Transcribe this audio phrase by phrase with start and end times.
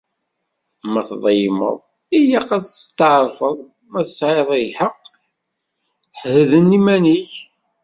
[0.91, 1.77] Ma tḍelmeḍ,
[2.19, 3.55] ilaq ad tsetεerfeḍ.
[3.91, 5.03] Ma tesεiḍ lḥeqq,
[6.31, 7.31] hedden iman-ik.